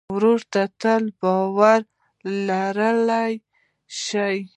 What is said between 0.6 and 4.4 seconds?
تل باور لرلی شې.